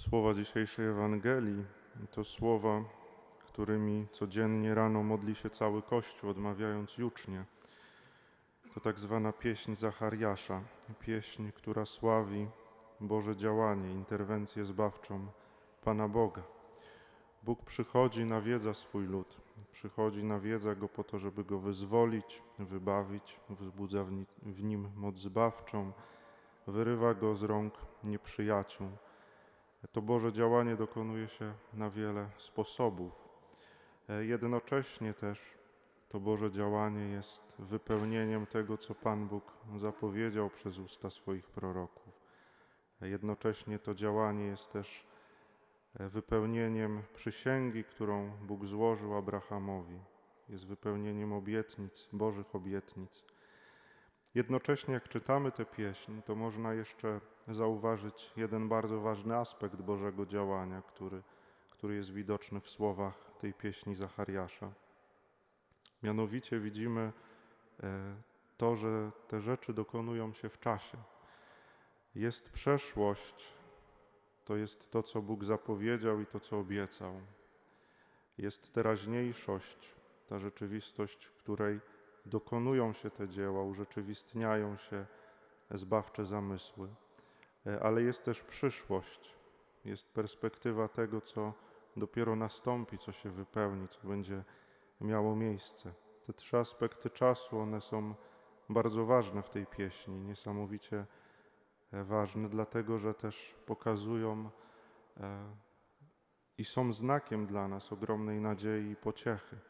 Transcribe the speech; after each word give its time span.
Słowa 0.00 0.34
dzisiejszej 0.34 0.86
Ewangelii 0.86 1.64
to 2.10 2.24
słowa, 2.24 2.82
którymi 3.46 4.06
codziennie 4.12 4.74
rano 4.74 5.02
modli 5.02 5.34
się 5.34 5.50
cały 5.50 5.82
Kościół, 5.82 6.30
odmawiając 6.30 6.98
jucznie. 6.98 7.44
To 8.74 8.80
tak 8.80 8.98
zwana 8.98 9.32
pieśń 9.32 9.74
Zachariasza, 9.74 10.62
pieśń, 11.00 11.50
która 11.54 11.84
sławi 11.84 12.48
Boże 13.00 13.36
działanie, 13.36 13.92
interwencję 13.92 14.64
zbawczą 14.64 15.26
Pana 15.84 16.08
Boga. 16.08 16.42
Bóg 17.42 17.64
przychodzi, 17.64 18.24
nawiedza 18.24 18.74
swój 18.74 19.06
lud, 19.06 19.36
przychodzi, 19.72 20.24
nawiedza 20.24 20.74
go 20.74 20.88
po 20.88 21.04
to, 21.04 21.18
żeby 21.18 21.44
go 21.44 21.58
wyzwolić, 21.58 22.42
wybawić, 22.58 23.40
wzbudza 23.50 24.04
w 24.42 24.62
nim 24.62 24.88
moc 24.96 25.16
zbawczą, 25.16 25.92
wyrywa 26.66 27.14
go 27.14 27.34
z 27.34 27.42
rąk 27.42 27.74
nieprzyjaciół. 28.04 28.88
To 29.92 30.02
Boże 30.02 30.32
działanie 30.32 30.76
dokonuje 30.76 31.28
się 31.28 31.54
na 31.74 31.90
wiele 31.90 32.30
sposobów. 32.36 33.12
E, 34.08 34.24
jednocześnie 34.24 35.14
też 35.14 35.58
to 36.08 36.20
Boże 36.20 36.50
działanie 36.50 37.08
jest 37.08 37.52
wypełnieniem 37.58 38.46
tego, 38.46 38.78
co 38.78 38.94
Pan 38.94 39.28
Bóg 39.28 39.52
zapowiedział 39.76 40.50
przez 40.50 40.78
usta 40.78 41.10
swoich 41.10 41.46
proroków. 41.46 42.12
E, 43.02 43.08
jednocześnie 43.08 43.78
to 43.78 43.94
działanie 43.94 44.44
jest 44.44 44.72
też 44.72 45.06
e, 45.94 46.08
wypełnieniem 46.08 47.02
przysięgi, 47.14 47.84
którą 47.84 48.30
Bóg 48.42 48.66
złożył 48.66 49.14
Abrahamowi. 49.14 49.98
Jest 50.48 50.66
wypełnieniem 50.66 51.32
obietnic, 51.32 52.08
Bożych 52.12 52.54
obietnic. 52.54 53.29
Jednocześnie, 54.34 54.94
jak 54.94 55.08
czytamy 55.08 55.52
tę 55.52 55.64
pieśń, 55.64 56.12
to 56.26 56.34
można 56.34 56.74
jeszcze 56.74 57.20
zauważyć 57.48 58.32
jeden 58.36 58.68
bardzo 58.68 59.00
ważny 59.00 59.36
aspekt 59.36 59.76
Bożego 59.76 60.26
działania, 60.26 60.82
który, 60.82 61.22
który 61.70 61.94
jest 61.94 62.12
widoczny 62.12 62.60
w 62.60 62.70
słowach 62.70 63.14
tej 63.40 63.54
pieśni 63.54 63.94
Zachariasza. 63.94 64.72
Mianowicie 66.02 66.60
widzimy 66.60 67.12
e, 67.82 68.14
to, 68.56 68.76
że 68.76 69.10
te 69.28 69.40
rzeczy 69.40 69.74
dokonują 69.74 70.32
się 70.32 70.48
w 70.48 70.60
czasie. 70.60 70.98
Jest 72.14 72.50
przeszłość, 72.50 73.52
to 74.44 74.56
jest 74.56 74.90
to, 74.90 75.02
co 75.02 75.22
Bóg 75.22 75.44
zapowiedział 75.44 76.20
i 76.20 76.26
to, 76.26 76.40
co 76.40 76.58
obiecał. 76.58 77.20
Jest 78.38 78.72
teraźniejszość, 78.74 79.94
ta 80.28 80.38
rzeczywistość, 80.38 81.28
której 81.28 81.80
dokonują 82.26 82.92
się 82.92 83.10
te 83.10 83.28
dzieła, 83.28 83.62
urzeczywistniają 83.62 84.76
się 84.76 85.06
zbawcze 85.70 86.24
zamysły. 86.24 86.88
E, 87.66 87.82
ale 87.82 88.02
jest 88.02 88.24
też 88.24 88.42
przyszłość, 88.42 89.36
jest 89.84 90.12
perspektywa 90.12 90.88
tego, 90.88 91.20
co 91.20 91.52
dopiero 91.96 92.36
nastąpi, 92.36 92.98
co 92.98 93.12
się 93.12 93.30
wypełni, 93.30 93.88
co 93.88 94.08
będzie 94.08 94.44
miało 95.00 95.36
miejsce. 95.36 95.92
Te 96.26 96.32
trzy 96.32 96.58
aspekty 96.58 97.10
czasu, 97.10 97.58
one 97.58 97.80
są 97.80 98.14
bardzo 98.68 99.06
ważne 99.06 99.42
w 99.42 99.50
tej 99.50 99.66
pieśni, 99.66 100.20
niesamowicie 100.20 101.06
e, 101.92 102.04
ważne, 102.04 102.48
dlatego 102.48 102.98
że 102.98 103.14
też 103.14 103.54
pokazują 103.66 104.50
e, 105.16 105.50
i 106.58 106.64
są 106.64 106.92
znakiem 106.92 107.46
dla 107.46 107.68
nas 107.68 107.92
ogromnej 107.92 108.40
nadziei 108.40 108.90
i 108.90 108.96
pociechy. 108.96 109.69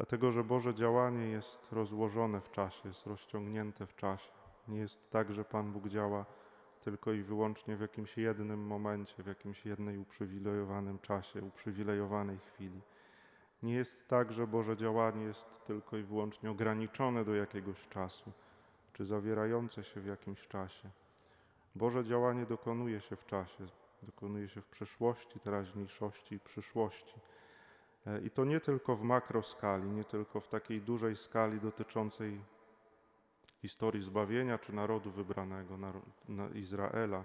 Dlatego, 0.00 0.32
że 0.32 0.44
Boże 0.44 0.74
działanie 0.74 1.26
jest 1.26 1.72
rozłożone 1.72 2.40
w 2.40 2.50
czasie, 2.50 2.88
jest 2.88 3.06
rozciągnięte 3.06 3.86
w 3.86 3.96
czasie. 3.96 4.30
Nie 4.68 4.78
jest 4.78 5.10
tak, 5.10 5.32
że 5.32 5.44
Pan 5.44 5.72
Bóg 5.72 5.88
działa 5.88 6.24
tylko 6.80 7.12
i 7.12 7.22
wyłącznie 7.22 7.76
w 7.76 7.80
jakimś 7.80 8.18
jednym 8.18 8.66
momencie, 8.66 9.22
w 9.22 9.26
jakimś 9.26 9.66
jednej 9.66 9.98
uprzywilejowanym 9.98 10.98
czasie, 10.98 11.42
uprzywilejowanej 11.42 12.38
chwili. 12.38 12.80
Nie 13.62 13.74
jest 13.74 14.08
tak, 14.08 14.32
że 14.32 14.46
Boże 14.46 14.76
działanie 14.76 15.24
jest 15.24 15.64
tylko 15.64 15.96
i 15.96 16.02
wyłącznie 16.02 16.50
ograniczone 16.50 17.24
do 17.24 17.34
jakiegoś 17.34 17.88
czasu, 17.88 18.32
czy 18.92 19.04
zawierające 19.04 19.84
się 19.84 20.00
w 20.00 20.06
jakimś 20.06 20.48
czasie. 20.48 20.90
Boże 21.74 22.04
działanie 22.04 22.46
dokonuje 22.46 23.00
się 23.00 23.16
w 23.16 23.26
czasie, 23.26 23.66
dokonuje 24.02 24.48
się 24.48 24.60
w 24.60 24.66
przeszłości, 24.66 25.40
teraźniejszości 25.40 26.34
i 26.34 26.40
przyszłości. 26.40 27.14
E, 28.06 28.20
I 28.20 28.30
to 28.30 28.44
nie 28.44 28.60
tylko 28.60 28.96
w 28.96 29.02
makroskali, 29.02 29.90
nie 29.90 30.04
tylko 30.04 30.40
w 30.40 30.48
takiej 30.48 30.80
dużej 30.80 31.16
skali 31.16 31.60
dotyczącej 31.60 32.40
historii 33.62 34.02
zbawienia 34.02 34.58
czy 34.58 34.72
narodu 34.72 35.10
wybranego, 35.10 35.78
Izraela, 36.54 37.24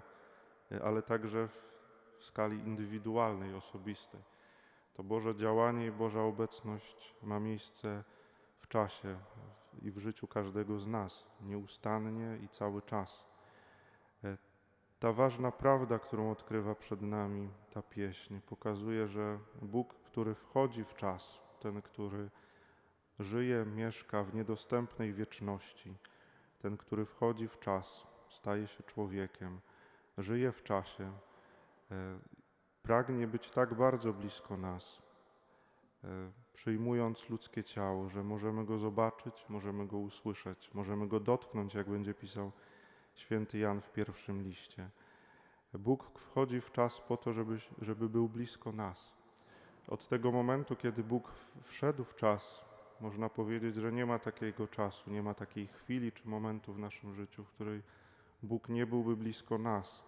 e, 0.72 0.82
ale 0.84 1.02
także 1.02 1.48
w, 1.48 1.72
w 2.18 2.24
skali 2.24 2.58
indywidualnej, 2.58 3.54
osobistej. 3.54 4.20
To 4.94 5.02
Boże 5.02 5.34
działanie 5.34 5.86
i 5.86 5.92
Boża 5.92 6.22
obecność 6.22 7.14
ma 7.22 7.40
miejsce 7.40 8.04
w 8.58 8.68
czasie 8.68 9.18
i 9.82 9.90
w 9.90 9.98
życiu 9.98 10.26
każdego 10.26 10.78
z 10.78 10.86
nas, 10.86 11.26
nieustannie 11.40 12.38
i 12.44 12.48
cały 12.48 12.82
czas. 12.82 13.35
Ta 14.98 15.12
ważna 15.12 15.52
prawda, 15.52 15.98
którą 15.98 16.30
odkrywa 16.30 16.74
przed 16.74 17.02
nami 17.02 17.50
ta 17.70 17.82
pieśń, 17.82 18.38
pokazuje, 18.46 19.06
że 19.06 19.38
Bóg, 19.62 19.94
który 19.94 20.34
wchodzi 20.34 20.84
w 20.84 20.94
czas, 20.94 21.40
ten, 21.60 21.82
który 21.82 22.30
żyje, 23.18 23.64
mieszka 23.66 24.22
w 24.22 24.34
niedostępnej 24.34 25.12
wieczności, 25.12 25.94
ten, 26.62 26.76
który 26.76 27.04
wchodzi 27.04 27.48
w 27.48 27.58
czas, 27.58 28.06
staje 28.28 28.66
się 28.66 28.82
człowiekiem, 28.82 29.60
żyje 30.18 30.52
w 30.52 30.62
czasie, 30.62 31.12
e, 31.90 32.18
pragnie 32.82 33.26
być 33.26 33.50
tak 33.50 33.74
bardzo 33.74 34.12
blisko 34.12 34.56
nas, 34.56 35.02
e, 36.04 36.08
przyjmując 36.52 37.28
ludzkie 37.30 37.64
ciało, 37.64 38.08
że 38.08 38.24
możemy 38.24 38.64
go 38.64 38.78
zobaczyć, 38.78 39.44
możemy 39.48 39.86
go 39.86 39.98
usłyszeć, 39.98 40.74
możemy 40.74 41.08
go 41.08 41.20
dotknąć, 41.20 41.74
jak 41.74 41.90
będzie 41.90 42.14
pisał 42.14 42.52
święty 43.18 43.58
Jan 43.58 43.80
w 43.80 43.92
pierwszym 43.92 44.42
liście. 44.42 44.90
Bóg 45.74 46.18
wchodzi 46.18 46.60
w 46.60 46.72
czas 46.72 47.00
po 47.00 47.16
to, 47.16 47.32
żeby, 47.32 47.58
żeby 47.80 48.08
był 48.08 48.28
blisko 48.28 48.72
nas. 48.72 49.12
Od 49.88 50.08
tego 50.08 50.32
momentu, 50.32 50.76
kiedy 50.76 51.04
Bóg 51.04 51.32
wszedł 51.62 52.04
w 52.04 52.14
czas, 52.14 52.64
można 53.00 53.28
powiedzieć, 53.28 53.74
że 53.74 53.92
nie 53.92 54.06
ma 54.06 54.18
takiego 54.18 54.68
czasu, 54.68 55.10
nie 55.10 55.22
ma 55.22 55.34
takiej 55.34 55.66
chwili 55.66 56.12
czy 56.12 56.28
momentu 56.28 56.72
w 56.72 56.78
naszym 56.78 57.14
życiu, 57.14 57.44
w 57.44 57.50
której 57.50 57.82
Bóg 58.42 58.68
nie 58.68 58.86
byłby 58.86 59.16
blisko 59.16 59.58
nas. 59.58 60.04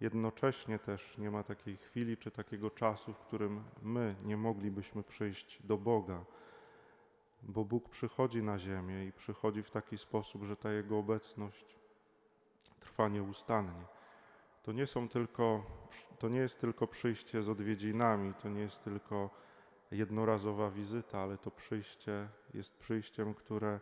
Jednocześnie 0.00 0.78
też 0.78 1.18
nie 1.18 1.30
ma 1.30 1.42
takiej 1.42 1.76
chwili 1.76 2.16
czy 2.16 2.30
takiego 2.30 2.70
czasu, 2.70 3.12
w 3.12 3.18
którym 3.18 3.64
my 3.82 4.16
nie 4.24 4.36
moglibyśmy 4.36 5.02
przyjść 5.02 5.62
do 5.62 5.78
Boga, 5.78 6.24
bo 7.42 7.64
Bóg 7.64 7.88
przychodzi 7.88 8.42
na 8.42 8.58
ziemię 8.58 9.04
i 9.04 9.12
przychodzi 9.12 9.62
w 9.62 9.70
taki 9.70 9.98
sposób, 9.98 10.44
że 10.44 10.56
ta 10.56 10.72
Jego 10.72 10.98
obecność 10.98 11.76
trwa 12.94 13.08
nieustannie. 13.08 13.84
To 14.62 14.72
nie 14.72 14.86
są 14.86 15.08
tylko, 15.08 15.64
to 16.18 16.28
nie 16.28 16.38
jest 16.38 16.60
tylko 16.60 16.86
przyjście 16.86 17.42
z 17.42 17.48
odwiedzinami, 17.48 18.34
to 18.34 18.48
nie 18.48 18.60
jest 18.60 18.84
tylko 18.84 19.30
jednorazowa 19.90 20.70
wizyta, 20.70 21.18
ale 21.18 21.38
to 21.38 21.50
przyjście 21.50 22.28
jest 22.54 22.76
przyjściem, 22.78 23.34
które, 23.34 23.80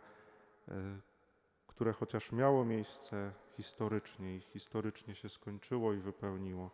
e, 0.67 0.73
które 1.67 1.93
chociaż 1.93 2.31
miało 2.31 2.65
miejsce 2.65 3.33
historycznie 3.57 4.35
i 4.35 4.39
historycznie 4.39 5.15
się 5.15 5.29
skończyło 5.29 5.93
i 5.93 5.97
wypełniło, 5.97 6.71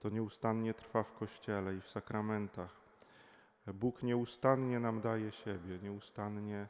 to 0.00 0.08
nieustannie 0.08 0.74
trwa 0.74 1.02
w 1.02 1.12
Kościele 1.12 1.74
i 1.74 1.80
w 1.80 1.90
sakramentach. 1.90 2.80
Bóg 3.74 4.02
nieustannie 4.02 4.80
nam 4.80 5.00
daje 5.00 5.32
siebie, 5.32 5.78
nieustannie 5.82 6.68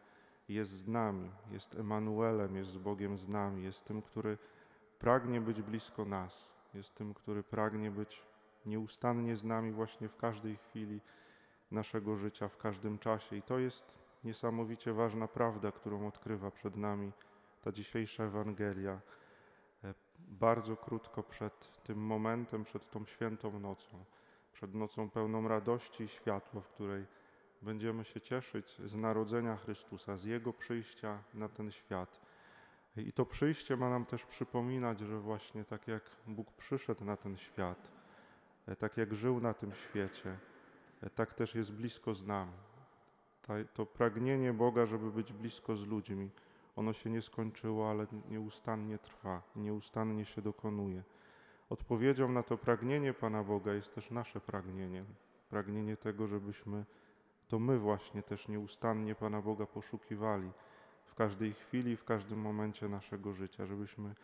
jest 0.49 0.71
z 0.71 0.89
nami, 0.89 1.31
jest 1.51 1.75
Emanuelem, 1.75 2.57
jest 2.57 2.79
Bogiem 2.79 3.19
z 3.19 3.29
nami, 3.29 3.65
jest 3.65 3.85
tym, 3.85 4.03
który 4.03 4.39
pragnie 5.03 5.41
być 5.41 5.63
blisko 5.63 6.05
nas, 6.05 6.53
jest 6.75 6.95
tym, 6.95 7.15
który 7.15 7.43
pragnie 7.43 7.91
być 7.91 8.23
nieustannie 8.67 9.37
z 9.37 9.45
nami 9.45 9.73
właśnie 9.73 10.09
w 10.09 10.17
każdej 10.17 10.57
chwili 10.57 11.01
naszego 11.71 12.17
życia 12.17 12.49
w 12.49 12.57
każdym 12.57 12.99
czasie. 12.99 13.37
I 13.37 13.43
to 13.43 13.59
jest 13.59 13.93
niesamowicie 14.25 14.93
ważna 14.93 15.29
prawda, 15.29 15.73
którą 15.73 16.07
odkrywa 16.07 16.51
przed 16.51 16.77
nami 16.77 17.13
ta 17.63 17.73
dzisiejsza 17.73 18.25
Ewangelia. 18.25 19.01
E, 19.85 19.95
bardzo 20.19 20.77
krótko 20.77 21.23
przed 21.23 21.83
tym 21.83 21.99
momentem, 21.99 22.65
przed 22.65 22.91
tą 22.91 23.05
świętą 23.05 23.61
nocą, 23.61 24.05
przed 24.53 24.75
nocą 24.75 25.11
pełną 25.11 25.49
radości 25.49 26.05
i 26.05 26.09
światła, 26.09 26.61
w 26.61 26.69
której 26.69 27.07
będziemy 27.63 28.05
się 28.05 28.21
cieszyć 28.21 28.77
z 28.85 28.95
narodzenia 28.95 29.57
Chrystusa, 29.57 30.17
z 30.17 30.25
Jego 30.25 30.53
przyjścia 30.53 31.19
na 31.35 31.49
ten 31.49 31.71
świat. 31.71 32.32
I 32.97 33.13
to 33.13 33.27
przyjście 33.27 33.77
ma 33.77 33.91
nam 33.91 34.05
też 34.05 34.27
przypominać, 34.27 35.01
że 35.01 35.21
właśnie 35.21 35.65
tak 35.65 35.89
jak 35.89 36.03
Bóg 36.27 36.53
przyszedł 36.53 37.05
na 37.05 37.17
ten 37.17 37.37
świat, 37.37 37.93
e, 38.67 38.77
tak 38.77 38.97
jak 38.97 39.15
żył 39.15 39.41
na 39.41 39.55
tym 39.55 39.75
świecie, 39.75 40.39
tak 41.15 41.35
też 41.35 41.55
jest 41.55 41.73
blisko 41.73 42.15
z 42.15 42.27
nami. 42.27 42.53
To 43.75 43.87
pragnienie 43.87 44.53
Boga, 44.53 44.87
żeby 44.87 45.11
być 45.11 45.33
blisko 45.33 45.77
z 45.77 45.87
ludźmi, 45.87 46.31
ono 46.77 46.93
się 46.93 47.11
nie 47.11 47.23
skończyło, 47.23 47.91
ale 47.91 48.07
nieustannie 48.29 48.99
trwa, 48.99 49.43
nieustannie 49.57 50.25
się 50.25 50.43
dokonuje. 50.43 51.03
odpowiedzią 51.71 52.29
na 52.29 52.43
to 52.43 52.59
pragnienie 52.59 53.15
Pana 53.15 53.45
Boga 53.45 53.75
jest 53.75 53.95
też 53.95 54.11
nasze 54.11 54.41
pragnienie. 54.41 55.05
Pragnienie 55.51 55.97
tego, 55.97 56.27
żebyśmy 56.27 56.85
to 57.49 57.59
my 57.59 57.79
właśnie 57.79 58.23
też 58.23 58.49
nieustannie 58.49 59.15
Pana 59.15 59.43
Boga 59.43 59.67
poszukiwali 59.67 60.51
w 61.13 61.15
każdej 61.15 61.55
chwili, 61.55 61.97
w 61.97 62.05
każdym 62.05 62.41
momencie 62.41 62.89
naszego 62.89 63.33
życia, 63.33 63.67
żebyśmy 63.67 64.15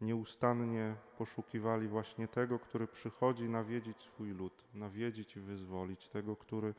nieustannie 0.00 0.94
poszukiwali 1.18 1.88
właśnie 1.88 2.28
tego, 2.28 2.58
który 2.58 2.86
przychodzi 2.86 3.48
nawiedzić 3.48 4.02
swój 4.02 4.30
lud, 4.30 4.64
nawiedzić 4.74 5.36
i 5.36 5.40
wyzwolić, 5.40 6.08
tego, 6.08 6.36
który 6.36 6.74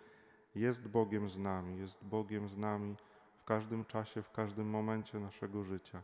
jest 0.55 0.87
Bogiem 0.87 1.29
z 1.29 1.37
nami, 1.37 1.79
jest 1.79 2.03
Bogiem 2.03 2.49
z 2.49 2.57
nami 2.57 2.95
w 3.37 3.43
każdym 3.43 3.85
czasie, 3.85 4.21
w 4.21 4.31
każdym 4.31 4.69
momencie 4.69 5.19
naszego 5.19 5.63
życia. 5.63 6.01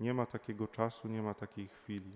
Nie 0.00 0.14
ma 0.14 0.26
takiego 0.26 0.68
czasu, 0.68 1.08
nie 1.08 1.22
ma 1.22 1.34
takiej 1.34 1.68
chwili, 1.68 2.12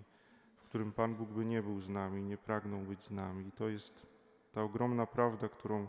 w 0.56 0.62
którym 0.62 0.92
Pan 0.92 1.14
Bóg 1.14 1.28
by 1.28 1.44
nie 1.44 1.62
był 1.62 1.80
z 1.80 1.88
nami, 1.88 2.22
nie 2.22 2.36
pragnął 2.36 2.80
być 2.80 3.02
z 3.02 3.10
nami. 3.10 3.46
I 3.46 3.52
to 3.52 3.68
jest 3.68 4.06
ta 4.52 4.62
ogromna 4.62 5.06
prawda, 5.06 5.48
którą 5.48 5.88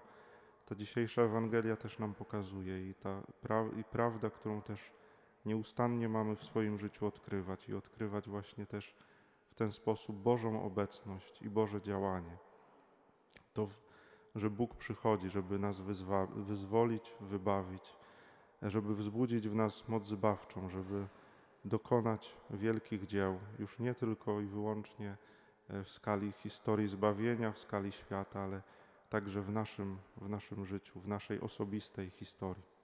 ta 0.68 0.76
dzisiejsza 0.76 1.22
Ewangelia 1.22 1.76
też 1.76 2.00
nam 2.00 2.14
pokazuje 2.14 2.90
i 2.90 2.94
ta 2.94 3.22
pra- 3.44 3.80
i 3.80 3.84
prawda, 3.84 4.30
którą 4.30 4.62
też 4.62 4.92
nieustannie 5.46 6.10
mamy 6.10 6.36
w 6.36 6.44
swoim 6.44 6.78
życiu 6.78 7.06
odkrywać 7.06 7.70
i 7.70 7.76
odkrywać 7.76 8.30
właśnie 8.30 8.66
też 8.66 8.96
w 9.52 9.56
ten 9.56 9.72
sposób 9.72 10.16
Bożą 10.16 10.64
obecność 10.64 11.42
i 11.42 11.50
Boże 11.50 11.82
działanie. 11.82 12.38
To, 13.54 13.68
że 14.36 14.50
Bóg 14.50 14.76
przychodzi, 14.76 15.30
żeby 15.30 15.60
nas 15.60 15.82
wyzwolić, 16.36 17.14
wybawić, 17.22 17.96
żeby 18.62 18.96
wzbudzić 18.96 19.50
w 19.50 19.56
nas 19.56 19.88
moc 19.88 20.06
zbawczą, 20.06 20.70
żeby 20.70 21.08
dokonać 21.66 22.36
wielkich 22.50 23.06
dzieł, 23.06 23.40
już 23.60 23.80
nie 23.80 23.96
tylko 23.96 24.42
i 24.42 24.46
wyłącznie 24.46 25.18
e, 25.70 25.84
w 25.84 25.90
skali 25.90 26.32
historii 26.32 26.88
zbawienia, 26.88 27.52
w 27.52 27.60
skali 27.60 27.92
świata, 27.92 28.40
ale 28.40 28.62
także 29.10 29.42
w 29.42 29.50
naszym, 29.50 29.98
w 30.18 30.30
naszym 30.30 30.66
życiu, 30.66 31.00
w 31.00 31.08
naszej 31.08 31.42
osobistej 31.42 32.10
historii. 32.10 32.77